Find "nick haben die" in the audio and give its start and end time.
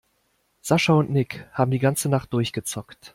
1.11-1.77